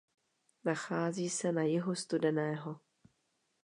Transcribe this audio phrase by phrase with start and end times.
[0.65, 2.79] Nachází se na jihu Studeného.